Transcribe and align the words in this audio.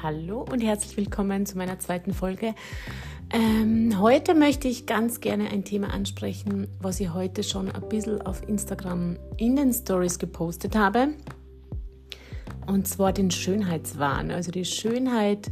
Hallo 0.00 0.46
und 0.48 0.60
herzlich 0.60 0.96
willkommen 0.96 1.44
zu 1.44 1.58
meiner 1.58 1.80
zweiten 1.80 2.14
Folge. 2.14 2.54
Ähm, 3.32 3.98
heute 3.98 4.34
möchte 4.34 4.68
ich 4.68 4.86
ganz 4.86 5.20
gerne 5.20 5.50
ein 5.50 5.64
Thema 5.64 5.92
ansprechen, 5.92 6.68
was 6.80 7.00
ich 7.00 7.12
heute 7.12 7.42
schon 7.42 7.68
ein 7.68 7.88
bisschen 7.88 8.22
auf 8.22 8.48
Instagram 8.48 9.16
in 9.38 9.56
den 9.56 9.72
Stories 9.72 10.20
gepostet 10.20 10.76
habe. 10.76 11.08
Und 12.68 12.86
zwar 12.86 13.12
den 13.12 13.32
Schönheitswahn. 13.32 14.30
Also 14.30 14.52
die 14.52 14.64
Schönheit 14.64 15.50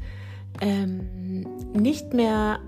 ähm, 0.60 1.40
nicht 1.72 2.14
mehr 2.14 2.60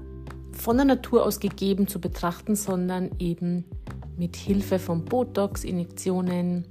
von 0.50 0.78
der 0.78 0.86
Natur 0.86 1.24
aus 1.24 1.38
gegeben 1.38 1.86
zu 1.86 2.00
betrachten, 2.00 2.56
sondern 2.56 3.10
eben 3.20 3.64
mit 4.16 4.34
Hilfe 4.34 4.80
von 4.80 5.04
Botox, 5.04 5.62
Injektionen, 5.62 6.66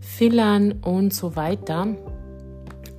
Fillern 0.00 0.72
und 0.82 1.14
so 1.14 1.36
weiter. 1.36 1.96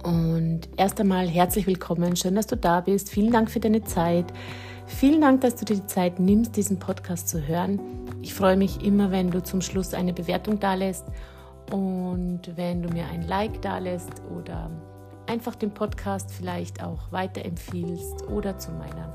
Und 0.03 0.61
erst 0.77 0.99
einmal 0.99 1.27
herzlich 1.27 1.67
willkommen, 1.67 2.15
schön, 2.15 2.35
dass 2.35 2.47
du 2.47 2.55
da 2.55 2.79
bist. 2.79 3.09
Vielen 3.09 3.31
Dank 3.31 3.51
für 3.51 3.59
deine 3.59 3.83
Zeit. 3.83 4.25
Vielen 4.85 5.21
Dank, 5.21 5.41
dass 5.41 5.55
du 5.55 5.65
dir 5.65 5.75
die 5.75 5.87
Zeit 5.87 6.19
nimmst, 6.19 6.55
diesen 6.55 6.79
Podcast 6.79 7.27
zu 7.27 7.45
hören. 7.45 7.79
Ich 8.21 8.33
freue 8.33 8.55
mich 8.55 8.83
immer, 8.83 9.11
wenn 9.11 9.29
du 9.29 9.43
zum 9.43 9.61
Schluss 9.61 9.93
eine 9.93 10.13
Bewertung 10.13 10.59
da 10.59 10.73
lässt 10.73 11.05
und 11.71 12.41
wenn 12.55 12.81
du 12.81 12.89
mir 12.89 13.05
ein 13.11 13.27
Like 13.27 13.61
da 13.61 13.77
lässt 13.77 14.21
oder 14.37 14.71
einfach 15.27 15.55
den 15.55 15.73
Podcast 15.73 16.31
vielleicht 16.31 16.81
auch 16.81 17.11
weiterempfiehlst 17.11 18.27
oder 18.29 18.57
zu 18.57 18.71
meiner 18.71 19.13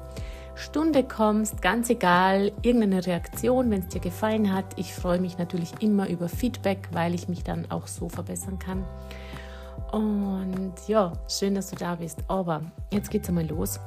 Stunde 0.55 1.03
kommst, 1.03 1.63
ganz 1.63 1.91
egal, 1.91 2.53
irgendeine 2.63 3.05
Reaktion, 3.05 3.71
wenn 3.71 3.81
es 3.81 3.89
dir 3.89 4.01
gefallen 4.01 4.53
hat. 4.53 4.67
Ich 4.77 4.95
freue 4.95 5.19
mich 5.19 5.39
natürlich 5.39 5.73
immer 5.81 6.09
über 6.09 6.29
Feedback, 6.29 6.89
weil 6.93 7.15
ich 7.15 7.29
mich 7.29 7.43
dann 7.43 7.71
auch 7.71 7.89
so 7.89 8.09
verbessern 8.09 8.59
kann. 8.59 8.85
Und 9.95 10.75
ja, 10.89 11.13
schön, 11.29 11.55
dass 11.55 11.71
du 11.71 11.77
da 11.77 11.95
bist. 11.95 12.19
Aber 12.27 12.63
jetzt 12.93 13.13
geht 13.13 13.23
es 13.23 13.29
einmal 13.29 13.47
los 13.47 13.79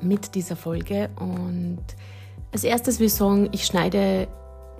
mit 0.00 0.34
dieser 0.34 0.56
Folge. 0.56 1.10
Und 1.14 1.78
als 2.50 2.64
erstes 2.64 2.98
will 2.98 3.06
ich 3.06 3.14
sagen, 3.14 3.48
ich 3.52 3.66
schneide 3.66 4.26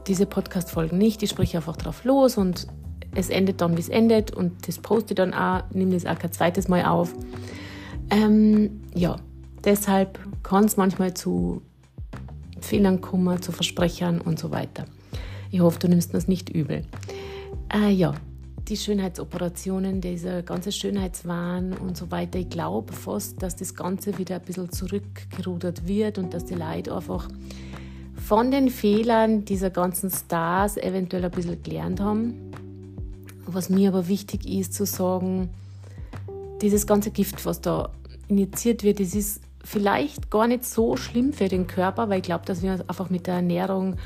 diese 0.09 0.27
Podcast-Folgen 0.27 0.99
nicht. 0.99 1.23
Ich 1.23 1.31
spreche 1.31 1.59
einfach 1.59 1.77
drauf 1.77 2.03
los 2.03 2.37
und 2.37 2.67
es 3.15 3.31
endet 3.31 3.61
dann, 3.61 3.77
wie 3.77 3.83
es 3.83 3.89
endet. 3.89 4.33
Und 4.33 4.67
das 4.67 4.79
poste 4.79 5.15
dann 5.15 5.33
auch, 5.33 5.63
nehme 5.71 5.93
das 5.93 6.07
auch 6.07 6.19
kein 6.19 6.33
zweites 6.33 6.67
Mal 6.67 6.85
auf. 6.87 7.15
Ähm, 8.11 8.83
ja, 8.97 9.15
deshalb 9.65 10.19
kann 10.43 10.65
es 10.65 10.77
manchmal 10.77 11.15
zu 11.15 11.63
Fehlern 12.61 13.01
kommen, 13.01 13.41
zu 13.41 13.53
Versprechern 13.53 14.21
und 14.21 14.41
so 14.41 14.51
weiter. 14.51 14.87
Ich 15.53 15.61
hoffe, 15.61 15.79
du 15.79 15.89
nimmst 15.89 16.13
das 16.15 16.27
nicht 16.27 16.51
übel. 16.51 16.85
Äh, 17.73 17.91
ja, 17.91 18.15
die 18.69 18.77
Schönheitsoperationen, 18.77 20.01
dieser 20.01 20.43
ganze 20.43 20.73
Schönheitswahn 20.73 21.75
und 21.75 21.97
so 21.97 22.11
weiter. 22.11 22.39
Ich 22.39 22.49
glaube 22.49 22.93
fast, 22.93 23.43
dass 23.43 23.57
das 23.57 23.75
Ganze 23.75 24.17
wieder 24.19 24.37
ein 24.37 24.43
bisschen 24.43 24.71
zurückgerudert 24.71 25.87
wird 25.87 26.19
und 26.19 26.33
dass 26.33 26.45
die 26.47 26.55
Leute 26.55 26.95
einfach 26.95 27.29
von 28.17 28.51
den 28.51 28.71
Fehlern 28.71 29.45
dieser 29.45 29.71
ganzen 29.71 30.11
Stars 30.11 30.77
eventuell 30.79 31.25
ein 31.25 31.31
bisschen 31.31 31.63
gelernt 31.63 32.01
haben. 32.01 32.53
Was 33.47 33.69
mir 33.69 33.91
aber 33.91 34.09
wichtig 34.09 34.49
ist 34.49 34.73
zu 34.73 34.87
sagen, 34.87 35.51
dieses 36.63 36.87
ganze 36.87 37.11
Gift, 37.11 37.45
was 37.45 37.61
da 37.61 37.91
injiziert 38.29 38.83
wird, 38.83 39.01
das 39.01 39.15
ist 39.15 39.43
vielleicht 39.63 40.31
gar 40.31 40.47
nicht 40.47 40.65
so 40.65 40.97
schlimm 40.97 41.35
für 41.35 41.49
den 41.49 41.67
Körper, 41.67 42.09
weil 42.09 42.19
ich 42.19 42.25
glaube, 42.25 42.47
dass 42.47 42.63
wir 42.63 42.73
einfach 42.73 43.11
mit 43.11 43.27
der 43.27 43.35
Ernährung 43.35 43.97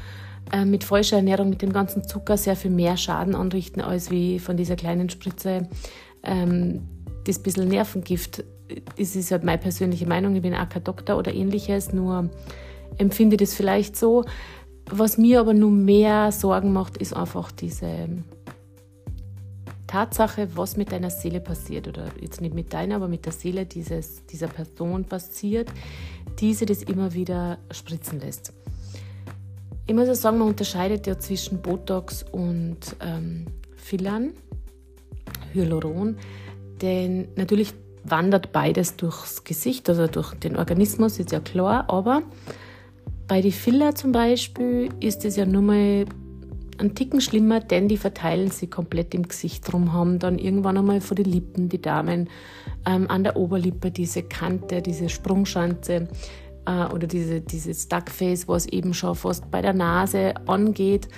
äh, 0.53 0.65
mit 0.65 0.85
falscher 0.85 1.17
Ernährung, 1.17 1.51
mit 1.51 1.63
dem 1.63 1.73
ganzen 1.73 2.07
Zucker 2.07 2.37
sehr 2.37 2.57
viel 2.57 2.71
mehr 2.71 2.97
Schaden 2.97 3.35
anrichten, 3.35 3.81
als 3.81 4.11
wie 4.11 4.39
von 4.39 4.57
dieser 4.57 4.77
kleinen 4.77 5.11
Spritze 5.11 5.69
ähm, 6.23 6.83
das 7.25 7.39
bisschen 7.39 7.69
Nervengift. 7.69 8.45
Das 8.99 9.17
ist 9.17 9.31
halt 9.31 9.45
meine 9.45 9.59
persönliche 9.59 10.07
Meinung. 10.07 10.35
Ich 10.37 10.43
bin 10.43 10.55
auch 10.55 10.69
kein 10.69 10.85
Doktor 10.85 11.17
oder 11.17 11.33
ähnliches, 11.33 11.93
nur 11.93 12.31
empfinde 12.99 13.37
das 13.37 13.55
vielleicht 13.55 13.97
so. 13.97 14.25
Was 14.91 15.19
mir 15.19 15.41
aber 15.41 15.55
nur 15.55 15.71
mehr 15.71 16.33
Sorgen 16.33 16.73
macht, 16.73 16.97
ist 16.97 17.15
einfach 17.15 17.53
diese 17.53 18.09
Tatsache, 19.87 20.49
was 20.55 20.77
mit 20.77 20.93
deiner 20.93 21.11
Seele 21.11 21.41
passiert, 21.41 21.89
oder 21.89 22.07
jetzt 22.21 22.41
nicht 22.41 22.55
mit 22.55 22.73
deiner, 22.73 22.97
aber 22.97 23.09
mit 23.09 23.25
der 23.27 23.33
Seele 23.33 23.67
dieses, 23.67 24.25
dieser 24.27 24.49
Person 24.49 25.05
passiert, 25.05 25.71
die 26.39 26.55
sie 26.55 26.67
das 26.67 26.83
immer 26.83 27.15
wieder 27.15 27.59
spritzen 27.71 28.21
lässt. 28.21 28.53
Ich 29.89 29.95
muss 29.95 30.07
ja 30.07 30.15
sagen, 30.15 30.37
man 30.37 30.49
unterscheidet 30.49 31.07
ja 31.07 31.19
zwischen 31.19 31.63
Botox 31.63 32.23
und 32.31 32.79
ähm, 33.01 33.47
Fillern, 33.75 34.35
Hyaluron, 35.55 36.19
denn 36.83 37.29
natürlich 37.37 37.73
wandert 38.05 38.53
beides 38.53 38.97
durchs 38.97 39.45
Gesicht, 39.45 39.89
also 39.89 40.07
durch 40.07 40.35
den 40.35 40.57
Organismus, 40.57 41.19
ist 41.19 41.33
ja 41.33 41.41
klar, 41.41 41.87
aber 41.89 42.23
bei 43.27 43.41
den 43.41 43.51
Filler 43.51 43.95
zum 43.95 44.13
Beispiel 44.13 44.91
ist 45.01 45.25
es 45.25 45.37
ja 45.37 45.47
nur 45.47 45.63
mal 45.63 46.05
ein 46.77 46.95
Ticken 46.95 47.23
schlimmer, 47.23 47.61
denn 47.61 47.89
die 47.89 47.97
verteilen 47.97 48.51
sich 48.51 48.71
komplett 48.71 49.15
im 49.15 49.27
Gesicht 49.27 49.73
drum, 49.73 49.95
haben 49.95 50.19
dann 50.19 50.39
irgendwann 50.39 50.77
einmal 50.77 51.01
vor 51.01 51.15
den 51.15 51.25
Lippen 51.25 51.71
die 51.71 51.81
Damen 51.81 52.29
ähm, 52.87 53.11
an 53.11 53.25
der 53.25 53.37
Oberlippe 53.37 53.91
diese 53.91 54.23
Kante, 54.23 54.83
diese 54.83 55.09
Sprungschanze 55.09 56.09
äh, 56.69 56.93
oder 56.93 57.07
diese, 57.07 57.41
dieses 57.41 57.89
Duckface, 57.89 58.47
was 58.47 58.67
eben 58.67 58.93
schon 58.93 59.15
fast 59.15 59.51
bei 59.51 59.63
der 59.63 59.73
Nase 59.73 60.35
angeht. 60.47 61.09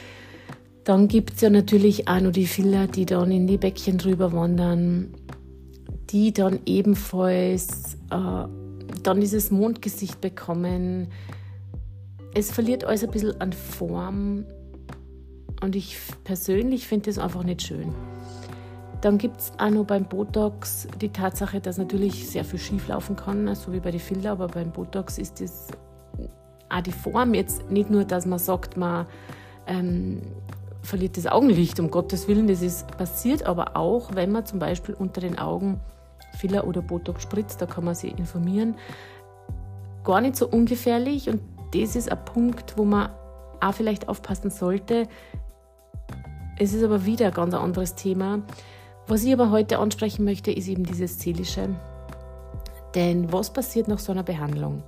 Dann 0.84 1.09
gibt 1.09 1.34
es 1.34 1.41
ja 1.41 1.50
natürlich 1.50 2.09
auch 2.09 2.21
noch 2.21 2.33
die 2.33 2.47
Filler, 2.47 2.87
die 2.87 3.05
dann 3.05 3.31
in 3.31 3.47
die 3.47 3.59
Bäckchen 3.59 3.99
drüber 3.99 4.33
wandern, 4.33 5.15
die 6.10 6.33
dann 6.33 6.60
ebenfalls 6.66 7.94
äh, 8.10 8.49
dann 9.03 9.21
dieses 9.21 9.50
Mondgesicht 9.50 10.21
bekommen. 10.21 11.09
Es 12.34 12.50
verliert 12.50 12.84
alles 12.84 13.05
ein 13.05 13.10
bisschen 13.10 13.41
an 13.41 13.53
Form 13.53 14.44
und 15.60 15.77
ich 15.77 15.97
persönlich 16.25 16.87
finde 16.87 17.10
das 17.10 17.19
einfach 17.19 17.43
nicht 17.43 17.62
schön. 17.62 17.93
Dann 19.00 19.16
gibt 19.16 19.41
es 19.41 19.53
auch 19.59 19.71
noch 19.71 19.84
beim 19.84 20.05
Botox 20.05 20.87
die 21.00 21.09
Tatsache, 21.09 21.61
dass 21.61 21.78
natürlich 21.78 22.28
sehr 22.28 22.44
viel 22.44 22.59
schief 22.59 22.88
laufen 22.88 23.16
kann, 23.16 23.55
so 23.55 23.72
wie 23.72 23.81
bei 23.81 23.91
den 23.91 24.00
Filler, 24.00 24.33
aber 24.33 24.49
beim 24.49 24.71
Botox 24.71 25.19
ist 25.19 25.41
das 25.41 25.69
auch 26.69 26.81
die 26.83 26.93
Form 26.93 27.34
jetzt 27.34 27.71
nicht 27.71 27.91
nur, 27.91 28.05
dass 28.05 28.27
man 28.27 28.39
sagt, 28.39 28.77
man 28.77 29.06
ähm, 29.66 30.22
verliert 30.83 31.16
das 31.16 31.27
Augenlicht, 31.27 31.81
um 31.81 31.91
Gottes 31.91 32.28
Willen, 32.28 32.47
das 32.47 32.62
ist 32.62 32.87
passiert, 32.97 33.44
aber 33.44 33.77
auch, 33.77 34.15
wenn 34.15 34.33
man 34.33 34.47
zum 34.47 34.59
Beispiel 34.59 34.94
unter 34.94 35.21
den 35.21 35.39
Augen 35.39 35.81
Filler 36.37 36.66
oder 36.66 36.83
Botox 36.83 37.22
spritzt, 37.22 37.60
da 37.60 37.66
kann 37.66 37.84
man 37.84 37.94
sich 37.94 38.16
informieren, 38.16 38.77
gar 40.05 40.21
nicht 40.21 40.37
so 40.37 40.47
ungefährlich 40.47 41.28
und 41.28 41.41
das 41.75 41.97
ist 41.97 42.10
ein 42.10 42.25
Punkt, 42.25 42.75
wo 42.77 42.84
man 42.84 43.10
auch 43.60 43.75
vielleicht 43.75 44.09
aufpassen 44.09 44.50
sollte. 44.50 45.06
Es 46.59 46.72
ist 46.72 46.83
aber 46.83 47.05
wieder 47.05 47.27
ein 47.27 47.34
ganz 47.34 47.55
anderes 47.55 47.94
Thema. 47.94 48.41
Was 49.10 49.25
ich 49.25 49.32
aber 49.32 49.50
heute 49.50 49.81
ansprechen 49.81 50.25
möchte, 50.25 50.53
ist 50.53 50.69
eben 50.69 50.84
dieses 50.84 51.19
Seelische. 51.19 51.71
Denn 52.94 53.32
was 53.32 53.53
passiert 53.53 53.88
nach 53.88 53.98
so 53.98 54.12
einer 54.12 54.22
Behandlung? 54.22 54.84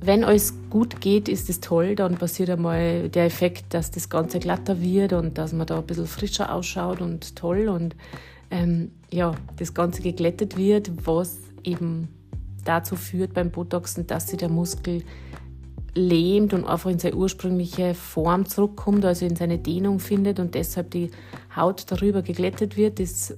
Wenn 0.00 0.24
alles 0.24 0.52
gut 0.68 1.00
geht, 1.00 1.28
ist 1.28 1.48
es 1.48 1.60
toll, 1.60 1.94
dann 1.94 2.16
passiert 2.16 2.50
einmal 2.50 3.08
der 3.10 3.26
Effekt, 3.26 3.72
dass 3.72 3.92
das 3.92 4.08
Ganze 4.08 4.40
glatter 4.40 4.80
wird 4.80 5.12
und 5.12 5.38
dass 5.38 5.52
man 5.52 5.68
da 5.68 5.78
ein 5.78 5.86
bisschen 5.86 6.08
frischer 6.08 6.52
ausschaut 6.52 7.00
und 7.00 7.36
toll 7.36 7.68
und 7.68 7.94
ähm, 8.50 8.90
ja, 9.12 9.36
das 9.58 9.74
Ganze 9.74 10.02
geglättet 10.02 10.56
wird, 10.56 10.90
was 11.06 11.36
eben 11.62 12.08
dazu 12.64 12.96
führt 12.96 13.32
beim 13.32 13.52
Botoxen, 13.52 14.08
dass 14.08 14.26
sich 14.26 14.38
der 14.38 14.48
Muskel 14.48 15.04
lähmt 15.94 16.52
und 16.52 16.64
einfach 16.64 16.90
in 16.90 16.98
seine 16.98 17.14
ursprüngliche 17.14 17.94
Form 17.94 18.46
zurückkommt, 18.46 19.04
also 19.04 19.26
in 19.26 19.36
seine 19.36 19.58
Dehnung 19.58 20.00
findet 20.00 20.40
und 20.40 20.54
deshalb 20.54 20.90
die 20.90 21.10
Haut 21.54 21.84
darüber 21.90 22.22
geglättet 22.22 22.76
wird. 22.76 22.98
Das 22.98 23.36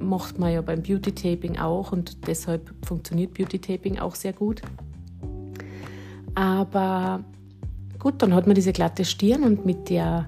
macht 0.00 0.38
man 0.38 0.52
ja 0.52 0.60
beim 0.60 0.82
Beauty 0.82 1.12
Taping 1.12 1.58
auch 1.58 1.92
und 1.92 2.26
deshalb 2.26 2.74
funktioniert 2.84 3.34
Beauty 3.34 3.58
Taping 3.58 3.98
auch 3.98 4.14
sehr 4.14 4.32
gut. 4.32 4.60
Aber 6.34 7.24
gut, 7.98 8.20
dann 8.22 8.34
hat 8.34 8.46
man 8.46 8.54
diese 8.54 8.72
glatte 8.72 9.04
Stirn 9.04 9.44
und 9.44 9.64
mit 9.64 9.88
der 9.88 10.26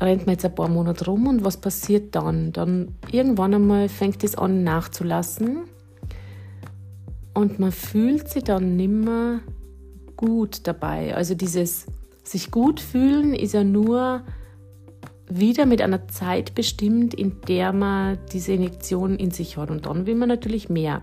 rennt 0.00 0.26
man 0.26 0.34
jetzt 0.34 0.44
ein 0.44 0.54
paar 0.54 0.68
Monate 0.68 1.06
rum 1.06 1.26
und 1.26 1.44
was 1.44 1.56
passiert 1.56 2.14
dann? 2.14 2.52
Dann 2.52 2.88
irgendwann 3.10 3.54
einmal 3.54 3.88
fängt 3.88 4.22
es 4.24 4.34
an 4.34 4.64
nachzulassen 4.64 5.60
und 7.32 7.58
man 7.58 7.72
fühlt 7.72 8.28
sich 8.28 8.44
dann 8.44 8.76
nimmer 8.76 9.40
gut 10.16 10.66
dabei. 10.66 11.14
Also 11.14 11.34
dieses 11.34 11.86
sich 12.22 12.50
gut 12.50 12.80
fühlen 12.80 13.34
ist 13.34 13.54
ja 13.54 13.64
nur 13.64 14.22
wieder 15.28 15.66
mit 15.66 15.82
einer 15.82 16.08
Zeit 16.08 16.54
bestimmt, 16.54 17.14
in 17.14 17.40
der 17.48 17.72
man 17.72 18.18
diese 18.32 18.52
Injektion 18.52 19.16
in 19.16 19.30
sich 19.30 19.56
hat. 19.56 19.70
Und 19.70 19.86
dann 19.86 20.06
will 20.06 20.14
man 20.14 20.28
natürlich 20.28 20.68
mehr 20.68 21.00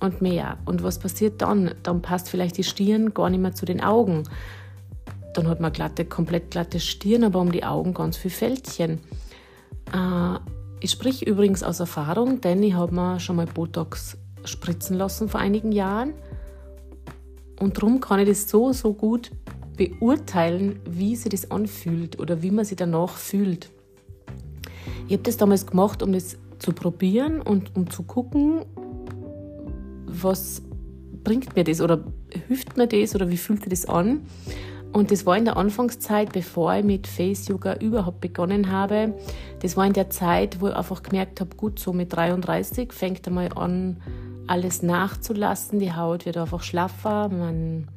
und 0.00 0.22
mehr. 0.22 0.58
Und 0.64 0.82
was 0.82 0.98
passiert 0.98 1.42
dann? 1.42 1.74
Dann 1.82 2.02
passt 2.02 2.30
vielleicht 2.30 2.56
die 2.56 2.64
Stirn 2.64 3.14
gar 3.14 3.30
nicht 3.30 3.40
mehr 3.40 3.54
zu 3.54 3.66
den 3.66 3.82
Augen. 3.82 4.24
Dann 5.34 5.48
hat 5.48 5.60
man 5.60 5.72
glatte, 5.72 6.04
komplett 6.04 6.50
glatte 6.50 6.80
Stirn, 6.80 7.24
aber 7.24 7.40
um 7.40 7.52
die 7.52 7.64
Augen 7.64 7.94
ganz 7.94 8.16
viel 8.16 8.30
Fältchen. 8.30 9.00
Äh, 9.92 10.38
Ich 10.80 10.92
sprich 10.92 11.26
übrigens 11.26 11.64
aus 11.64 11.80
Erfahrung, 11.80 12.40
denn 12.40 12.62
ich 12.62 12.74
habe 12.74 12.94
mir 12.94 13.18
schon 13.18 13.36
mal 13.36 13.46
Botox 13.46 14.16
spritzen 14.44 14.96
lassen 14.96 15.28
vor 15.28 15.40
einigen 15.40 15.72
Jahren. 15.72 16.14
Und 17.60 17.76
darum 17.76 18.00
kann 18.00 18.20
ich 18.20 18.28
das 18.28 18.48
so, 18.48 18.72
so 18.72 18.92
gut 18.92 19.30
beurteilen, 19.76 20.80
wie 20.88 21.16
sich 21.16 21.30
das 21.30 21.50
anfühlt 21.50 22.18
oder 22.18 22.42
wie 22.42 22.50
man 22.50 22.64
sich 22.64 22.76
danach 22.76 23.16
fühlt. 23.16 23.70
Ich 25.06 25.14
habe 25.14 25.22
das 25.22 25.36
damals 25.36 25.66
gemacht, 25.66 26.02
um 26.02 26.12
das 26.12 26.36
zu 26.58 26.72
probieren 26.72 27.40
und 27.40 27.74
um 27.76 27.88
zu 27.90 28.02
gucken, 28.02 28.64
was 30.06 30.62
bringt 31.24 31.54
mir 31.56 31.64
das 31.64 31.80
oder 31.80 32.04
hilft 32.48 32.76
mir 32.76 32.86
das 32.86 33.14
oder 33.14 33.30
wie 33.30 33.36
fühlt 33.36 33.62
sich 33.62 33.70
das 33.70 33.86
an. 33.86 34.22
Und 34.92 35.10
das 35.10 35.26
war 35.26 35.36
in 35.36 35.44
der 35.44 35.56
Anfangszeit, 35.56 36.32
bevor 36.32 36.74
ich 36.74 36.84
mit 36.84 37.06
Face 37.06 37.46
Yoga 37.48 37.74
überhaupt 37.74 38.20
begonnen 38.20 38.72
habe. 38.72 39.14
Das 39.60 39.76
war 39.76 39.86
in 39.86 39.92
der 39.92 40.10
Zeit, 40.10 40.60
wo 40.60 40.68
ich 40.68 40.74
einfach 40.74 41.02
gemerkt 41.02 41.40
habe, 41.40 41.54
gut, 41.56 41.78
so 41.78 41.92
mit 41.92 42.14
33 42.14 42.92
fängt 42.92 43.26
einmal 43.28 43.50
an, 43.54 43.98
alles 44.48 44.82
nachzulassen. 44.82 45.78
Die 45.78 45.92
Haut 45.92 46.26
wird 46.26 46.36
einfach 46.36 46.62
schlaffer. 46.62 47.28
Man 47.28 47.88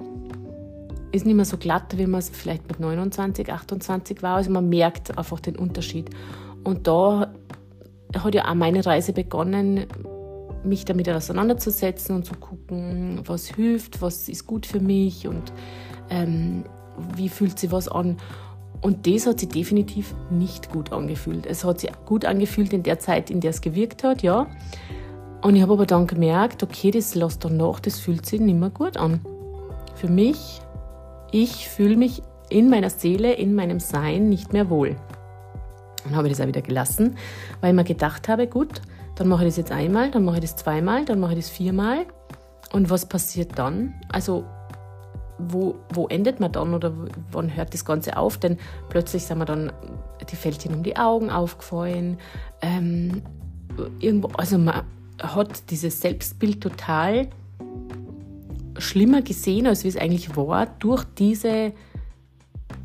ist 1.12 1.26
nicht 1.26 1.36
mehr 1.36 1.46
so 1.46 1.58
glatt, 1.58 1.98
wie 1.98 2.08
man 2.08 2.20
es 2.20 2.30
vielleicht 2.30 2.68
mit 2.68 2.80
29, 2.80 3.52
28 3.52 4.24
war. 4.24 4.38
Also 4.38 4.52
man 4.52 4.70
merkt 4.70 5.18
einfach 5.18 5.40
den 5.40 5.56
Unterschied. 5.56 6.10
Und 6.64 6.88
da 6.88 7.34
hat 8.18 8.36
ja 8.36 8.50
auch 8.50 8.54
meine 8.54 8.86
Reise 8.86 9.14
begonnen, 9.14 9.86
mich 10.64 10.86
damit 10.86 11.10
auseinanderzusetzen 11.10 12.16
und 12.16 12.26
zu 12.26 12.36
gucken, 12.36 13.22
was 13.26 13.48
hilft, 13.48 14.02
was 14.02 14.30
ist 14.30 14.46
gut 14.46 14.66
für 14.66 14.80
mich 14.80 15.28
und 15.28 15.52
ähm, 16.10 16.66
wie 17.16 17.30
fühlt 17.30 17.58
sich 17.58 17.72
was 17.72 17.88
an. 17.88 18.18
Und 18.82 19.08
das 19.08 19.28
hat 19.28 19.40
sich 19.40 19.50
definitiv 19.50 20.14
nicht 20.30 20.72
gut 20.72 20.92
angefühlt. 20.92 21.46
Es 21.46 21.64
hat 21.64 21.80
sich 21.80 21.92
gut 22.06 22.26
angefühlt 22.26 22.74
in 22.74 22.84
der 22.84 23.00
Zeit, 23.00 23.30
in 23.30 23.40
der 23.40 23.52
es 23.52 23.62
gewirkt 23.62 24.04
hat, 24.04 24.24
ja. 24.24 24.48
Und 25.42 25.56
ich 25.56 25.62
habe 25.62 25.74
aber 25.74 25.86
dann 25.86 26.08
gemerkt, 26.08 26.62
okay, 26.62 26.92
das 26.92 27.16
lässt 27.16 27.44
danach, 27.44 27.80
das 27.80 28.00
fühlt 28.00 28.26
sich 28.26 28.40
nicht 28.40 28.60
mehr 28.60 28.70
gut 28.70 28.98
an. 28.98 29.22
Für 29.96 30.08
mich, 30.08 30.62
ich 31.32 31.68
fühle 31.68 31.98
mich 31.98 32.22
in 32.50 32.70
meiner 32.70 32.90
Seele, 32.90 33.34
in 33.34 33.56
meinem 33.56 33.80
Sein 33.80 34.30
nicht 34.30 34.54
mehr 34.54 34.70
wohl. 34.70 34.96
Und 36.06 36.16
habe 36.16 36.30
das 36.30 36.42
auch 36.42 36.48
wieder 36.48 36.62
gelassen, 36.62 37.16
weil 37.60 37.72
ich 37.72 37.76
mir 37.76 37.84
gedacht 37.84 38.28
habe, 38.28 38.48
gut, 38.48 38.82
dann 39.16 39.28
mache 39.28 39.44
ich 39.44 39.50
das 39.50 39.58
jetzt 39.58 39.72
einmal, 39.72 40.12
dann 40.12 40.26
mache 40.26 40.36
ich 40.36 40.42
das 40.42 40.56
zweimal, 40.56 41.06
dann 41.06 41.20
mache 41.20 41.34
ich 41.34 41.40
das 41.40 41.50
viermal. 41.50 42.06
Und 42.72 42.90
was 42.90 43.06
passiert 43.06 43.58
dann? 43.58 43.94
Also 44.12 44.46
wo, 45.38 45.76
wo 45.94 46.08
endet 46.08 46.40
man 46.40 46.52
dann 46.52 46.74
oder 46.74 46.94
wann 47.32 47.56
hört 47.56 47.74
das 47.74 47.86
Ganze 47.86 48.18
auf? 48.18 48.38
Denn 48.38 48.58
plötzlich 48.90 49.26
sind 49.26 49.40
mir 49.40 49.46
dann 49.46 49.72
die 50.30 50.36
Fältchen 50.36 50.74
um 50.74 50.84
die 50.84 50.98
Augen 50.98 51.30
aufgefallen. 51.30 52.18
Ähm, 52.62 53.24
irgendwo, 54.00 54.30
also 54.38 54.58
man 54.58 54.84
hat 55.22 55.70
dieses 55.70 56.02
Selbstbild 56.02 56.62
total 56.62 57.28
schlimmer 58.78 59.22
gesehen, 59.22 59.68
als 59.68 59.84
wie 59.84 59.90
es 59.90 59.98
eigentlich 59.98 60.36
war, 60.36 60.66
durch 60.66 61.04
diese 61.18 61.74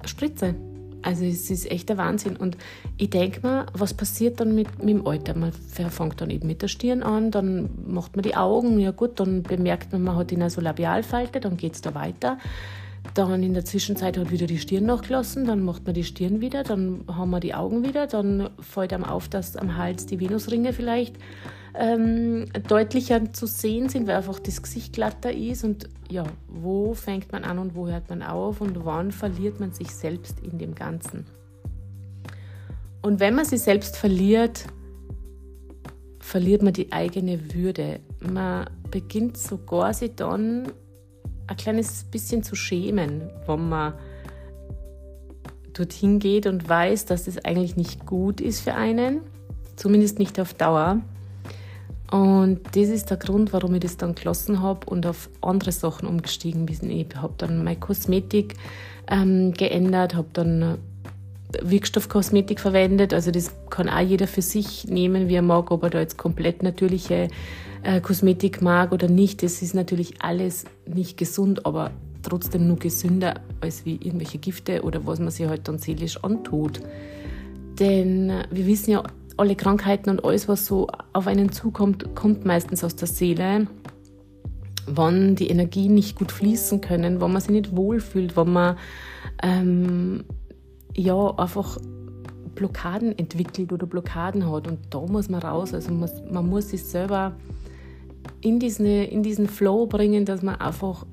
Spritze. 0.04 0.54
Also 1.02 1.24
es 1.24 1.50
ist 1.50 1.70
echt 1.70 1.88
der 1.88 1.98
Wahnsinn. 1.98 2.36
Und 2.36 2.56
ich 2.96 3.10
denke 3.10 3.46
mir, 3.46 3.66
was 3.72 3.94
passiert 3.94 4.40
dann 4.40 4.54
mit, 4.54 4.82
mit 4.82 4.88
dem 4.88 5.06
Alter? 5.06 5.36
Man 5.36 5.52
fängt 5.52 6.20
dann 6.20 6.30
eben 6.30 6.48
mit 6.48 6.62
der 6.62 6.68
Stirn 6.68 7.02
an, 7.02 7.30
dann 7.30 7.70
macht 7.86 8.16
man 8.16 8.24
die 8.24 8.34
Augen, 8.34 8.80
ja 8.80 8.90
gut, 8.90 9.20
dann 9.20 9.42
bemerkt 9.42 9.92
man, 9.92 10.02
man 10.02 10.16
hat 10.16 10.30
die 10.30 10.36
Nasolabialfalte, 10.36 11.38
dann 11.38 11.56
geht 11.56 11.74
es 11.74 11.80
da 11.80 11.94
weiter. 11.94 12.38
Dann 13.14 13.42
in 13.42 13.54
der 13.54 13.64
Zwischenzeit 13.64 14.18
hat 14.18 14.30
wieder 14.30 14.46
die 14.46 14.58
Stirn 14.58 14.84
nachgelassen, 14.84 15.46
dann 15.46 15.62
macht 15.62 15.84
man 15.86 15.94
die 15.94 16.04
Stirn 16.04 16.40
wieder, 16.40 16.62
dann 16.62 17.04
haben 17.08 17.30
wir 17.30 17.40
die 17.40 17.54
Augen 17.54 17.84
wieder, 17.84 18.06
dann 18.06 18.50
fällt 18.60 18.92
einem 18.92 19.04
auf, 19.04 19.28
dass 19.28 19.56
am 19.56 19.76
Hals 19.76 20.06
die 20.06 20.20
Venusringe 20.20 20.72
vielleicht 20.72 21.16
ähm, 21.78 22.46
deutlicher 22.68 23.32
zu 23.32 23.46
sehen 23.46 23.88
sind, 23.88 24.06
weil 24.06 24.16
einfach 24.16 24.38
das 24.38 24.62
Gesicht 24.62 24.92
glatter 24.92 25.32
ist. 25.32 25.64
Und 25.64 25.88
ja, 26.10 26.24
wo 26.48 26.94
fängt 26.94 27.32
man 27.32 27.44
an 27.44 27.58
und 27.58 27.74
wo 27.74 27.88
hört 27.88 28.08
man 28.10 28.22
auf 28.22 28.60
und 28.60 28.84
wann 28.84 29.12
verliert 29.12 29.60
man 29.60 29.72
sich 29.72 29.94
selbst 29.94 30.40
in 30.40 30.58
dem 30.58 30.74
Ganzen? 30.74 31.26
Und 33.02 33.20
wenn 33.20 33.34
man 33.34 33.44
sich 33.44 33.62
selbst 33.62 33.96
verliert, 33.96 34.66
verliert 36.18 36.62
man 36.62 36.72
die 36.72 36.92
eigene 36.92 37.54
Würde. 37.54 38.00
Man 38.20 38.68
beginnt 38.90 39.36
sogar 39.36 39.94
sich 39.94 40.14
dann 40.16 40.72
ein 41.46 41.56
kleines 41.56 42.04
bisschen 42.04 42.42
zu 42.42 42.54
schämen, 42.54 43.30
wenn 43.46 43.68
man 43.68 43.94
dorthin 45.72 46.18
geht 46.18 46.46
und 46.46 46.68
weiß, 46.68 47.06
dass 47.06 47.26
es 47.26 47.44
eigentlich 47.44 47.76
nicht 47.76 48.06
gut 48.06 48.40
ist 48.40 48.60
für 48.60 48.74
einen, 48.74 49.20
zumindest 49.76 50.18
nicht 50.18 50.40
auf 50.40 50.54
Dauer. 50.54 51.00
Und 52.10 52.60
das 52.72 52.88
ist 52.88 53.10
der 53.10 53.16
Grund, 53.16 53.52
warum 53.52 53.74
ich 53.74 53.80
das 53.80 53.96
dann 53.96 54.14
gelassen 54.14 54.62
habe 54.62 54.86
und 54.86 55.06
auf 55.06 55.28
andere 55.42 55.72
Sachen 55.72 56.08
umgestiegen 56.08 56.66
bin. 56.66 56.90
Ich 56.90 57.08
habe 57.16 57.34
dann 57.36 57.64
meine 57.64 57.78
Kosmetik 57.78 58.54
ähm, 59.08 59.52
geändert, 59.52 60.14
habe 60.14 60.28
dann 60.32 60.78
Wirkstoffkosmetik 61.62 62.60
verwendet. 62.60 63.14
Also 63.14 63.30
das 63.30 63.52
kann 63.70 63.88
auch 63.88 64.00
jeder 64.00 64.26
für 64.26 64.42
sich 64.42 64.86
nehmen, 64.86 65.28
wie 65.28 65.34
er 65.34 65.42
mag, 65.42 65.70
ob 65.70 65.82
er 65.82 65.90
da 65.90 66.00
jetzt 66.00 66.18
komplett 66.18 66.62
natürliche 66.62 67.28
äh, 67.82 68.00
Kosmetik 68.00 68.62
mag 68.62 68.92
oder 68.92 69.08
nicht. 69.08 69.42
Das 69.42 69.62
ist 69.62 69.74
natürlich 69.74 70.22
alles 70.22 70.64
nicht 70.86 71.16
gesund, 71.16 71.66
aber 71.66 71.90
trotzdem 72.22 72.66
nur 72.66 72.78
gesünder 72.78 73.40
als 73.60 73.84
wie 73.84 73.94
irgendwelche 73.94 74.38
Gifte 74.38 74.82
oder 74.82 75.06
was 75.06 75.20
man 75.20 75.30
sich 75.30 75.46
halt 75.46 75.68
dann 75.68 75.78
seelisch 75.78 76.22
antut. 76.22 76.80
Denn 77.78 78.30
äh, 78.30 78.44
wir 78.50 78.66
wissen 78.66 78.90
ja 78.90 79.02
alle 79.36 79.54
Krankheiten 79.54 80.10
und 80.10 80.24
alles, 80.24 80.48
was 80.48 80.66
so 80.66 80.88
auf 81.12 81.26
einen 81.26 81.52
zukommt, 81.52 82.14
kommt 82.14 82.44
meistens 82.44 82.82
aus 82.82 82.96
der 82.96 83.08
Seele. 83.08 83.66
Wann 84.86 85.34
die 85.34 85.48
Energien 85.48 85.94
nicht 85.94 86.16
gut 86.16 86.32
fließen 86.32 86.80
können, 86.80 87.20
wann 87.20 87.32
man 87.32 87.42
sich 87.42 87.50
nicht 87.50 87.76
wohlfühlt, 87.76 88.36
wann 88.36 88.52
man 88.52 88.76
ähm, 89.42 90.24
ja 90.96 91.34
einfach 91.36 91.78
Blockaden 92.54 93.16
entwickelt 93.16 93.72
oder 93.72 93.86
Blockaden 93.86 94.50
hat. 94.50 94.66
Und 94.66 94.78
da 94.90 95.00
muss 95.00 95.28
man 95.28 95.42
raus. 95.42 95.72
Also 95.72 95.92
man, 95.92 96.10
man 96.30 96.48
muss 96.48 96.70
sich 96.70 96.82
selber 96.82 97.36
in 98.40 98.58
diesen, 98.58 98.86
in 98.86 99.22
diesen 99.22 99.48
Flow 99.48 99.86
bringen, 99.86 100.24
dass 100.24 100.42
man 100.42 100.56
einfach 100.56 101.06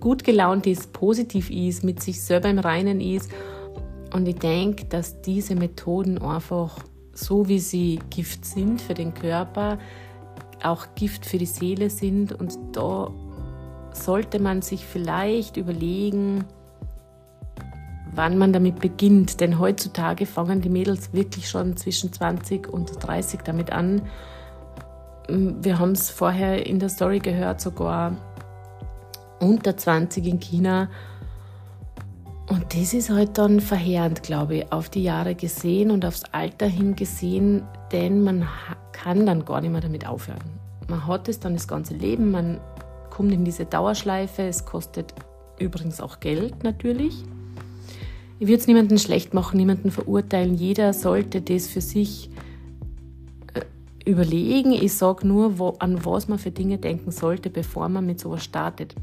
gut 0.00 0.22
gelaunt 0.22 0.66
ist, 0.66 0.92
positiv 0.92 1.50
ist, 1.50 1.82
mit 1.82 2.02
sich 2.02 2.22
selber 2.22 2.48
im 2.48 2.58
Reinen 2.58 3.00
ist. 3.00 3.30
Und 4.14 4.28
ich 4.28 4.36
denke, 4.36 4.84
dass 4.86 5.20
diese 5.22 5.54
Methoden 5.54 6.18
einfach 6.18 6.78
so 7.12 7.48
wie 7.48 7.58
sie 7.58 7.98
Gift 8.10 8.44
sind 8.44 8.80
für 8.80 8.94
den 8.94 9.12
Körper, 9.12 9.78
auch 10.62 10.86
Gift 10.94 11.26
für 11.26 11.38
die 11.38 11.46
Seele 11.46 11.90
sind. 11.90 12.32
Und 12.32 12.56
da 12.72 13.10
sollte 13.92 14.38
man 14.38 14.62
sich 14.62 14.86
vielleicht 14.86 15.56
überlegen, 15.56 16.44
wann 18.14 18.38
man 18.38 18.52
damit 18.52 18.80
beginnt. 18.80 19.40
Denn 19.40 19.58
heutzutage 19.58 20.26
fangen 20.26 20.60
die 20.60 20.68
Mädels 20.68 21.12
wirklich 21.12 21.48
schon 21.48 21.76
zwischen 21.76 22.12
20 22.12 22.68
und 22.68 23.04
30 23.04 23.40
damit 23.44 23.72
an. 23.72 24.02
Wir 25.28 25.78
haben 25.78 25.92
es 25.92 26.10
vorher 26.10 26.66
in 26.66 26.78
der 26.78 26.88
Story 26.88 27.18
gehört, 27.18 27.60
sogar 27.60 28.16
unter 29.40 29.76
20 29.76 30.26
in 30.26 30.40
China 30.40 30.88
und 32.48 32.74
das 32.74 32.94
ist 32.94 33.10
halt 33.10 33.36
dann 33.36 33.60
verheerend, 33.60 34.22
glaube 34.22 34.56
ich, 34.56 34.72
auf 34.72 34.88
die 34.88 35.02
Jahre 35.02 35.34
gesehen 35.34 35.90
und 35.90 36.04
aufs 36.04 36.24
Alter 36.32 36.66
hin 36.66 36.96
gesehen, 36.96 37.62
denn 37.92 38.22
man 38.22 38.48
kann 38.92 39.26
dann 39.26 39.44
gar 39.44 39.60
nicht 39.60 39.70
mehr 39.70 39.82
damit 39.82 40.06
aufhören. 40.06 40.58
Man 40.88 41.06
hat 41.06 41.28
es 41.28 41.38
dann 41.38 41.52
das 41.52 41.68
ganze 41.68 41.94
Leben, 41.94 42.30
man 42.30 42.58
kommt 43.10 43.32
in 43.32 43.44
diese 43.44 43.66
Dauerschleife, 43.66 44.42
es 44.42 44.64
kostet 44.64 45.14
übrigens 45.58 46.00
auch 46.00 46.20
Geld 46.20 46.64
natürlich. 46.64 47.22
Ich 48.38 48.46
würde 48.46 48.60
es 48.60 48.66
niemanden 48.66 48.98
schlecht 48.98 49.34
machen, 49.34 49.56
niemanden 49.56 49.90
verurteilen. 49.90 50.54
Jeder 50.54 50.92
sollte 50.92 51.40
das 51.40 51.66
für 51.66 51.80
sich 51.80 52.30
äh, 53.54 54.08
überlegen. 54.08 54.72
Ich 54.72 54.94
sage 54.94 55.26
nur, 55.26 55.58
wo, 55.58 55.70
an 55.78 56.04
was 56.04 56.28
man 56.28 56.38
für 56.38 56.50
Dinge 56.50 56.78
denken 56.78 57.10
sollte, 57.10 57.50
bevor 57.50 57.88
man 57.88 58.06
mit 58.06 58.20
sowas 58.20 58.44
startet. 58.44 58.94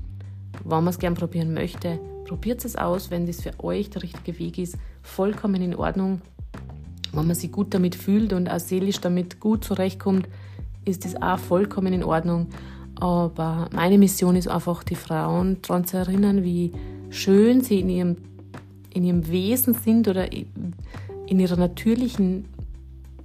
Wenn 0.64 0.84
man 0.84 0.88
es 0.88 1.00
gern 1.00 1.16
probieren 1.16 1.54
möchte, 1.54 2.00
Probiert 2.26 2.66
es 2.66 2.76
aus, 2.76 3.12
wenn 3.12 3.28
das 3.28 3.42
für 3.42 3.52
euch 3.64 3.92
der 3.92 4.02
richtige 4.02 4.40
Weg 4.40 4.58
ist. 4.58 4.78
Vollkommen 5.04 5.62
in 5.62 5.76
Ordnung. 5.76 6.22
Wenn 7.14 7.28
man 7.28 7.36
sich 7.36 7.52
gut 7.52 7.74
damit 7.74 7.94
fühlt 7.94 8.34
und 8.34 8.50
auch 8.50 8.60
seelisch 8.60 9.00
damit 9.00 9.40
gut 9.40 9.64
zurechtkommt, 9.64 10.28
ist 10.86 11.06
das 11.06 11.22
auch 11.22 11.38
vollkommen 11.38 11.94
in 11.94 12.04
Ordnung. 12.04 12.48
Aber 12.96 13.70
meine 13.74 14.00
Mission 14.00 14.36
ist 14.36 14.48
einfach, 14.48 14.84
die 14.84 14.96
Frauen 14.96 15.62
daran 15.62 15.86
zu 15.86 15.98
erinnern, 15.98 16.44
wie 16.44 16.72
schön 17.12 17.62
sie 17.62 17.82
in 17.82 17.90
ihrem, 17.90 18.18
in 18.96 19.04
ihrem 19.04 19.28
Wesen 19.30 19.74
sind 19.74 20.08
oder 20.08 20.32
in, 20.32 20.64
ihrer 21.28 21.58
natürlichen, 21.58 22.46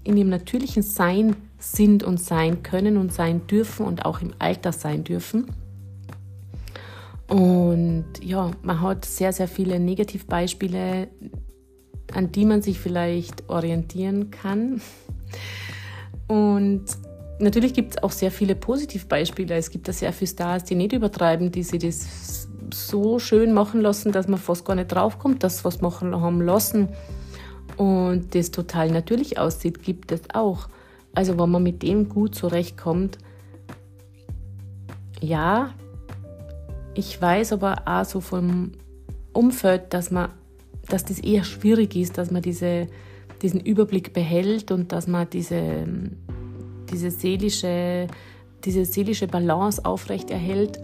in 0.04 0.16
ihrem 0.16 0.28
natürlichen 0.28 0.82
Sein 0.82 1.36
sind 1.58 2.02
und 2.02 2.18
sein 2.20 2.62
können 2.62 2.96
und 2.96 3.12
sein 3.12 3.46
dürfen 3.46 3.86
und 3.86 4.04
auch 4.04 4.20
im 4.20 4.32
Alter 4.38 4.72
sein 4.72 5.04
dürfen. 5.04 5.46
Und 7.28 8.06
ja, 8.20 8.50
man 8.62 8.80
hat 8.80 9.04
sehr, 9.04 9.32
sehr 9.32 9.46
viele 9.46 9.78
Negativbeispiele, 9.78 11.06
an 12.12 12.32
die 12.32 12.44
man 12.44 12.60
sich 12.60 12.80
vielleicht 12.80 13.48
orientieren 13.48 14.32
kann. 14.32 14.80
Und 16.26 16.86
natürlich 17.40 17.74
gibt 17.74 17.96
es 17.96 18.02
auch 18.02 18.12
sehr 18.12 18.30
viele 18.30 18.54
Positivbeispiele. 18.54 19.54
Es 19.54 19.70
gibt 19.70 19.88
da 19.88 19.92
sehr 19.92 20.12
viele 20.12 20.28
Stars, 20.28 20.64
die 20.64 20.74
nicht 20.74 20.92
übertreiben, 20.92 21.50
die 21.50 21.62
sie 21.62 21.78
das 21.78 22.48
so 22.72 23.18
schön 23.18 23.52
machen 23.52 23.80
lassen, 23.80 24.12
dass 24.12 24.28
man 24.28 24.38
fast 24.38 24.64
gar 24.64 24.74
nicht 24.74 24.88
draufkommt, 24.88 25.42
dass 25.42 25.64
was 25.64 25.80
machen 25.80 26.18
haben 26.20 26.40
lassen 26.40 26.88
und 27.76 28.34
das 28.34 28.50
total 28.50 28.90
natürlich 28.90 29.38
aussieht, 29.38 29.82
gibt 29.82 30.12
es 30.12 30.20
auch. 30.32 30.68
Also 31.14 31.38
wenn 31.38 31.50
man 31.50 31.62
mit 31.62 31.82
dem 31.82 32.08
gut 32.08 32.34
zurechtkommt, 32.34 33.18
ja, 35.20 35.74
ich 36.94 37.20
weiß 37.20 37.52
aber 37.52 37.82
auch 37.86 38.04
so 38.04 38.20
vom 38.20 38.72
Umfeld, 39.32 39.94
dass 39.94 40.10
man, 40.10 40.30
dass 40.88 41.04
das 41.04 41.18
eher 41.18 41.44
schwierig 41.44 41.96
ist, 41.96 42.18
dass 42.18 42.30
man 42.30 42.42
diese, 42.42 42.86
diesen 43.42 43.60
Überblick 43.60 44.12
behält 44.12 44.70
und 44.70 44.92
dass 44.92 45.06
man 45.06 45.28
diese, 45.30 45.86
diese 46.90 47.10
seelische, 47.10 48.06
diese 48.64 48.84
seelische 48.84 49.26
Balance 49.26 49.84
aufrecht 49.84 50.30
erhält. 50.30 50.80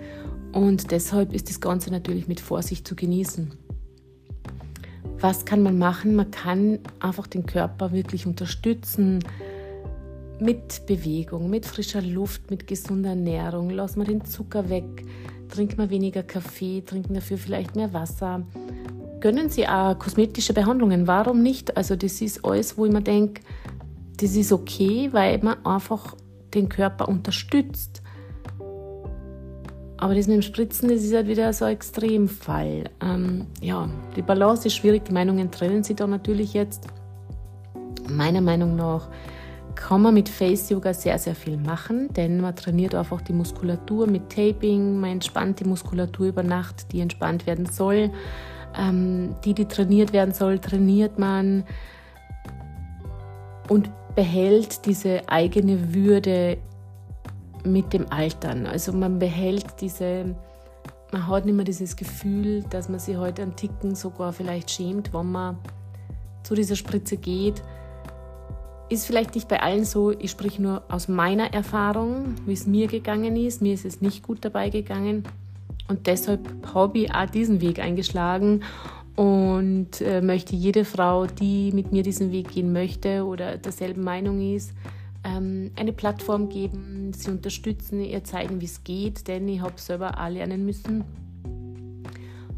Und 0.52 0.90
deshalb 0.90 1.32
ist 1.32 1.48
das 1.50 1.60
Ganze 1.60 1.90
natürlich 1.90 2.28
mit 2.28 2.40
Vorsicht 2.40 2.86
zu 2.86 2.96
genießen. 2.96 3.52
Was 5.20 5.44
kann 5.44 5.62
man 5.62 5.78
machen? 5.78 6.14
Man 6.14 6.30
kann 6.30 6.78
einfach 7.00 7.26
den 7.26 7.46
Körper 7.46 7.92
wirklich 7.92 8.26
unterstützen 8.26 9.20
mit 10.40 10.84
Bewegung, 10.86 11.48
mit 11.48 11.64
frischer 11.64 12.02
Luft, 12.02 12.50
mit 12.50 12.66
gesunder 12.66 13.10
Ernährung. 13.10 13.70
Lass 13.70 13.96
mal 13.96 14.04
den 14.04 14.24
Zucker 14.24 14.68
weg, 14.68 15.06
trink 15.48 15.78
mal 15.78 15.88
weniger 15.88 16.22
Kaffee, 16.22 16.82
trinken 16.82 17.14
dafür 17.14 17.38
vielleicht 17.38 17.76
mehr 17.76 17.92
Wasser. 17.92 18.42
Gönnen 19.20 19.48
Sie 19.48 19.66
auch 19.66 19.98
kosmetische 19.98 20.52
Behandlungen, 20.52 21.06
warum 21.06 21.42
nicht? 21.42 21.76
Also 21.76 21.96
das 21.96 22.20
ist 22.20 22.44
alles, 22.44 22.76
wo 22.76 22.84
ich 22.84 22.92
mir 22.92 23.00
denke, 23.00 23.40
das 24.16 24.34
ist 24.34 24.52
okay, 24.52 25.08
weil 25.12 25.38
man 25.42 25.64
einfach 25.64 26.14
den 26.54 26.68
Körper 26.68 27.08
unterstützt. 27.08 28.02
Aber 29.98 30.14
das 30.14 30.26
mit 30.26 30.36
dem 30.36 30.42
Spritzen, 30.42 30.88
das 30.88 31.02
ist 31.02 31.14
halt 31.14 31.26
wieder 31.26 31.52
so 31.52 31.64
ein 31.64 31.72
Extremfall. 31.72 32.84
Ähm, 33.02 33.46
ja, 33.60 33.88
die 34.14 34.22
Balance 34.22 34.68
ist 34.68 34.74
schwierig, 34.74 35.06
die 35.06 35.12
Meinungen 35.12 35.50
trennen 35.50 35.82
sich 35.82 35.96
da 35.96 36.06
natürlich 36.06 36.52
jetzt. 36.52 36.86
Meiner 38.08 38.42
Meinung 38.42 38.76
nach 38.76 39.08
kann 39.74 40.02
man 40.02 40.14
mit 40.14 40.28
Face 40.28 40.70
Yoga 40.70 40.92
sehr, 40.94 41.18
sehr 41.18 41.34
viel 41.34 41.56
machen, 41.56 42.12
denn 42.14 42.40
man 42.40 42.56
trainiert 42.56 42.94
einfach 42.94 43.20
die 43.22 43.32
Muskulatur 43.32 44.06
mit 44.06 44.30
Taping, 44.30 44.98
man 44.98 45.12
entspannt 45.12 45.60
die 45.60 45.64
Muskulatur 45.64 46.28
über 46.28 46.42
Nacht, 46.42 46.92
die 46.92 47.00
entspannt 47.00 47.46
werden 47.46 47.66
soll. 47.66 48.10
Ähm, 48.78 49.34
die, 49.44 49.54
die 49.54 49.66
trainiert 49.66 50.12
werden 50.12 50.34
soll, 50.34 50.58
trainiert 50.58 51.18
man 51.18 51.64
und 53.68 53.90
behält 54.16 54.86
diese 54.86 55.28
eigene 55.28 55.94
Würde 55.94 56.56
mit 57.64 57.92
dem 57.92 58.10
Altern. 58.10 58.66
Also 58.66 58.92
man 58.92 59.18
behält 59.18 59.80
diese, 59.80 60.34
man 61.12 61.26
hat 61.28 61.44
nicht 61.44 61.54
mehr 61.54 61.64
dieses 61.64 61.94
Gefühl, 61.94 62.64
dass 62.70 62.88
man 62.88 62.98
sich 62.98 63.16
heute 63.16 63.42
einen 63.42 63.54
Ticken 63.54 63.94
sogar 63.94 64.32
vielleicht 64.32 64.70
schämt, 64.70 65.12
wenn 65.12 65.30
man 65.30 65.58
zu 66.42 66.54
dieser 66.54 66.76
Spritze 66.76 67.16
geht. 67.16 67.62
Ist 68.88 69.06
vielleicht 69.06 69.34
nicht 69.34 69.48
bei 69.48 69.60
allen 69.60 69.84
so, 69.84 70.12
ich 70.12 70.30
spreche 70.30 70.62
nur 70.62 70.82
aus 70.88 71.08
meiner 71.08 71.52
Erfahrung, 71.52 72.36
wie 72.46 72.52
es 72.52 72.66
mir 72.66 72.86
gegangen 72.86 73.36
ist. 73.36 73.60
Mir 73.60 73.74
ist 73.74 73.84
es 73.84 74.00
nicht 74.00 74.22
gut 74.22 74.44
dabei 74.44 74.70
gegangen 74.70 75.24
und 75.88 76.06
deshalb 76.06 76.40
habe 76.74 76.98
ich 76.98 77.14
auch 77.14 77.26
diesen 77.26 77.60
Weg 77.60 77.78
eingeschlagen 77.78 78.62
und 79.16 80.00
äh, 80.02 80.20
möchte 80.20 80.54
jede 80.54 80.84
Frau, 80.84 81.26
die 81.26 81.72
mit 81.72 81.90
mir 81.90 82.02
diesen 82.02 82.32
Weg 82.32 82.50
gehen 82.52 82.72
möchte 82.72 83.24
oder 83.24 83.56
derselben 83.56 84.04
Meinung 84.04 84.54
ist, 84.54 84.72
ähm, 85.24 85.70
eine 85.74 85.92
Plattform 85.92 86.48
geben, 86.48 87.12
sie 87.14 87.30
unterstützen, 87.30 88.00
ihr 88.00 88.22
zeigen, 88.24 88.60
wie 88.60 88.66
es 88.66 88.84
geht, 88.84 89.26
denn 89.26 89.48
ich 89.48 89.60
habe 89.60 89.74
selber 89.76 90.20
auch 90.20 90.28
lernen 90.28 90.64
müssen. 90.64 91.04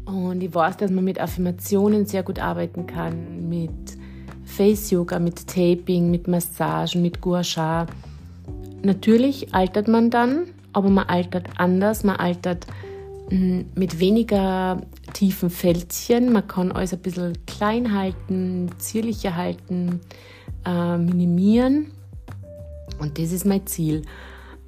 Und 0.05 0.41
ich 0.43 0.53
weiß, 0.53 0.77
dass 0.77 0.91
man 0.91 1.03
mit 1.03 1.19
Affirmationen 1.19 2.05
sehr 2.05 2.23
gut 2.23 2.39
arbeiten 2.39 2.87
kann, 2.87 3.47
mit 3.47 3.71
Face 4.43 4.91
Yoga, 4.91 5.19
mit 5.19 5.47
Taping, 5.47 6.11
mit 6.11 6.27
Massagen, 6.27 7.01
mit 7.01 7.21
Gua 7.21 7.43
Sha. 7.43 7.85
Natürlich 8.81 9.53
altert 9.53 9.87
man 9.87 10.09
dann, 10.09 10.47
aber 10.73 10.89
man 10.89 11.07
altert 11.07 11.47
anders, 11.57 12.03
man 12.03 12.17
altert 12.17 12.65
mm, 12.67 12.88
mit 13.31 13.99
weniger 13.99 14.81
tiefen 15.13 15.49
Fältchen. 15.49 16.31
Man 16.33 16.47
kann 16.47 16.71
alles 16.71 16.93
ein 16.93 16.99
bisschen 16.99 17.33
klein 17.45 17.93
halten, 17.93 18.69
zierlicher 18.77 19.35
halten, 19.35 20.01
äh, 20.65 20.97
minimieren. 20.97 21.91
Und 22.99 23.19
das 23.19 23.31
ist 23.31 23.45
mein 23.45 23.65
Ziel. 23.67 24.03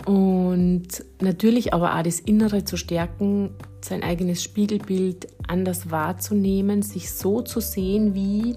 Und 0.06 0.88
natürlich 1.22 1.74
aber 1.74 1.98
auch 1.98 2.04
das 2.04 2.20
Innere 2.20 2.64
zu 2.64 2.78
stärken, 2.78 3.52
sein 3.82 4.04
eigenes 4.04 4.44
Spiegelbild 4.44 5.28
anders 5.48 5.92
wahrzunehmen, 5.92 6.82
sich 6.82 7.12
so 7.12 7.42
zu 7.42 7.60
sehen, 7.60 8.14
wie 8.14 8.56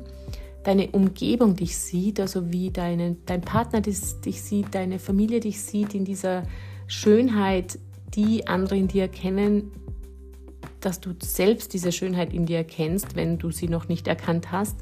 deine 0.63 0.91
Umgebung 0.91 1.57
dich 1.57 1.77
sieht, 1.77 2.21
also 2.21 2.51
wie 2.51 2.71
deine, 2.71 3.17
dein 3.27 3.43
Partner 3.43 3.81
dich 3.81 3.99
sieht, 3.99 4.75
deine 4.75 4.99
Familie 4.99 5.41
dich 5.41 5.61
sieht, 5.61 5.95
in 5.95 6.05
dieser 6.05 6.45
Schönheit, 6.87 7.79
die 8.15 8.47
andere 8.47 8.77
in 8.77 8.89
dir 8.89 9.03
erkennen, 9.03 9.71
dass 10.85 11.01
du 11.01 11.15
selbst 11.21 11.73
diese 11.73 11.93
Schönheit 11.93 12.33
in 12.33 12.47
dir 12.47 12.59
erkennst, 12.59 13.17
wenn 13.17 13.39
du 13.39 13.51
sie 13.51 13.69
noch 13.69 13.89
nicht 13.89 14.07
erkannt 14.07 14.53
hast. 14.53 14.77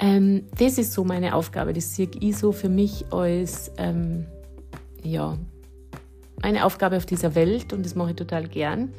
Ähm, 0.00 0.44
das 0.58 0.78
ist 0.78 0.92
so 0.92 1.04
meine 1.04 1.34
Aufgabe. 1.34 1.72
Das 1.72 1.94
sehe 1.94 2.08
ich 2.20 2.36
so 2.36 2.52
für 2.52 2.68
mich 2.68 3.06
als 3.10 3.70
ähm, 3.78 4.26
ja, 5.02 5.38
eine 6.42 6.64
Aufgabe 6.64 6.96
auf 6.96 7.06
dieser 7.06 7.34
Welt 7.34 7.72
und 7.72 7.84
das 7.84 7.94
mache 7.94 8.10
ich 8.10 8.16
total 8.16 8.48
gern 8.48 8.92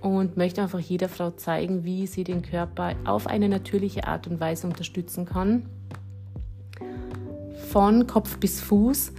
und 0.00 0.36
möchte 0.36 0.62
einfach 0.62 0.80
jeder 0.80 1.08
Frau 1.08 1.30
zeigen, 1.30 1.84
wie 1.84 2.06
sie 2.06 2.24
den 2.24 2.42
Körper 2.42 2.94
auf 3.04 3.26
eine 3.26 3.48
natürliche 3.48 4.06
Art 4.06 4.26
und 4.26 4.40
Weise 4.40 4.66
unterstützen 4.66 5.26
kann. 5.26 5.66
Von 7.70 8.06
Kopf 8.06 8.38
bis 8.38 8.60
Fuß 8.60 9.12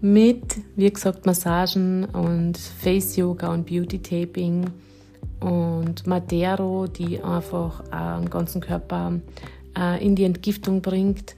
mit, 0.00 0.58
wie 0.76 0.90
gesagt, 0.90 1.24
Massagen 1.24 2.04
und 2.04 2.58
Face 2.58 3.16
Yoga 3.16 3.52
und 3.52 3.66
Beauty 3.66 4.00
Taping 4.00 4.66
und 5.44 6.06
Madero, 6.06 6.86
die 6.86 7.22
einfach 7.22 7.84
äh, 7.92 8.20
den 8.20 8.30
ganzen 8.30 8.62
Körper 8.62 9.20
äh, 9.76 10.04
in 10.04 10.16
die 10.16 10.24
Entgiftung 10.24 10.80
bringt. 10.80 11.36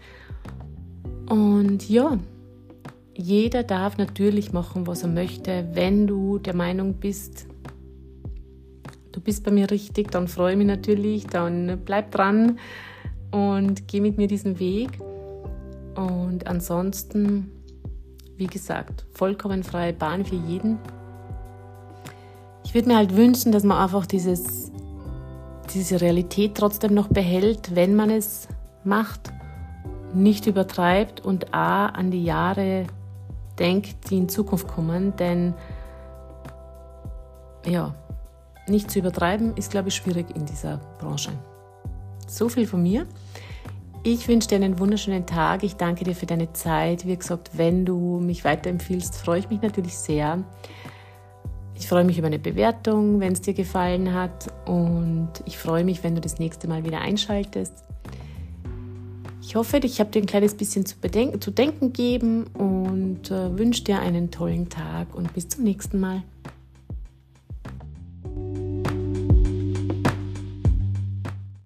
Und 1.28 1.88
ja, 1.88 2.16
jeder 3.14 3.64
darf 3.64 3.98
natürlich 3.98 4.52
machen, 4.52 4.86
was 4.86 5.02
er 5.02 5.08
möchte. 5.08 5.66
Wenn 5.72 6.06
du 6.06 6.38
der 6.38 6.54
Meinung 6.54 6.94
bist, 6.94 7.48
du 9.10 9.20
bist 9.20 9.42
bei 9.42 9.50
mir 9.50 9.68
richtig, 9.72 10.12
dann 10.12 10.28
freue 10.28 10.52
ich 10.52 10.58
mich 10.58 10.68
natürlich, 10.68 11.26
dann 11.26 11.80
bleib 11.84 12.12
dran 12.12 12.60
und 13.32 13.88
geh 13.88 14.00
mit 14.00 14.18
mir 14.18 14.28
diesen 14.28 14.60
Weg. 14.60 15.00
Und 15.96 16.46
ansonsten, 16.46 17.50
wie 18.36 18.46
gesagt, 18.46 19.04
vollkommen 19.14 19.64
freie 19.64 19.94
Bahn 19.94 20.24
für 20.24 20.36
jeden. 20.36 20.78
Würde 22.76 22.88
mir 22.88 22.96
halt 22.98 23.16
wünschen, 23.16 23.52
dass 23.52 23.62
man 23.62 23.78
einfach 23.78 24.04
dieses 24.04 24.70
diese 25.72 25.98
Realität 25.98 26.56
trotzdem 26.56 26.92
noch 26.92 27.08
behält, 27.08 27.74
wenn 27.74 27.96
man 27.96 28.10
es 28.10 28.48
macht, 28.84 29.32
nicht 30.12 30.46
übertreibt 30.46 31.24
und 31.24 31.54
A 31.54 31.86
an 31.86 32.10
die 32.10 32.22
Jahre 32.22 32.86
denkt, 33.58 34.10
die 34.10 34.18
in 34.18 34.28
Zukunft 34.28 34.68
kommen, 34.68 35.16
denn 35.16 35.54
ja, 37.64 37.94
nicht 38.68 38.90
zu 38.90 38.98
übertreiben 38.98 39.56
ist, 39.56 39.70
glaube 39.70 39.88
ich, 39.88 39.94
schwierig 39.94 40.36
in 40.36 40.44
dieser 40.44 40.76
Branche. 40.98 41.30
So 42.26 42.50
viel 42.50 42.66
von 42.66 42.82
mir. 42.82 43.06
Ich 44.02 44.28
wünsche 44.28 44.48
dir 44.48 44.56
einen 44.56 44.78
wunderschönen 44.78 45.24
Tag. 45.24 45.62
Ich 45.62 45.76
danke 45.76 46.04
dir 46.04 46.14
für 46.14 46.26
deine 46.26 46.52
Zeit. 46.52 47.06
Wie 47.06 47.16
gesagt, 47.16 47.52
wenn 47.54 47.86
du 47.86 48.20
mich 48.20 48.44
weiterempfiehlst, 48.44 49.16
freue 49.16 49.38
ich 49.38 49.48
mich 49.48 49.62
natürlich 49.62 49.96
sehr. 49.96 50.44
Ich 51.78 51.88
freue 51.88 52.04
mich 52.04 52.18
über 52.18 52.26
eine 52.26 52.38
Bewertung, 52.38 53.20
wenn 53.20 53.32
es 53.32 53.42
dir 53.42 53.54
gefallen 53.54 54.14
hat. 54.14 54.52
Und 54.66 55.30
ich 55.44 55.58
freue 55.58 55.84
mich, 55.84 56.02
wenn 56.02 56.14
du 56.14 56.20
das 56.20 56.38
nächste 56.38 56.68
Mal 56.68 56.84
wieder 56.84 57.00
einschaltest. 57.00 57.84
Ich 59.42 59.54
hoffe, 59.54 59.78
ich 59.82 60.00
habe 60.00 60.10
dir 60.10 60.22
ein 60.22 60.26
kleines 60.26 60.54
bisschen 60.54 60.84
zu, 60.86 60.96
bedenken, 60.98 61.40
zu 61.40 61.52
denken 61.52 61.92
gegeben 61.92 62.46
und 62.54 63.30
äh, 63.30 63.56
wünsche 63.56 63.84
dir 63.84 64.00
einen 64.00 64.32
tollen 64.32 64.68
Tag 64.68 65.14
und 65.14 65.32
bis 65.34 65.48
zum 65.48 65.62
nächsten 65.62 66.00
Mal. 66.00 66.22